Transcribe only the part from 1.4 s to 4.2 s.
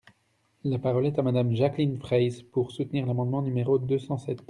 Jacqueline Fraysse, pour soutenir l’amendement numéro deux cent